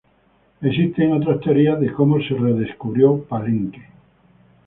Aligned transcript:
Existen 0.63 1.13
otras 1.13 1.41
teorías 1.41 1.79
de 1.79 1.93
cómo 1.93 2.17
se 2.23 2.33
redescubrió 2.33 3.23
Palenque. 3.23 3.83